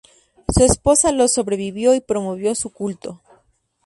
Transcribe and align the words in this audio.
Su 0.49 0.63
esposa 0.63 1.11
lo 1.11 1.27
sobrevivió 1.27 1.93
y 1.93 2.01
promovió 2.01 2.55
su 2.55 2.71
culto. 2.73 3.21